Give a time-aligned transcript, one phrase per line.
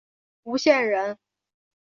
[0.41, 1.19] 吴县人。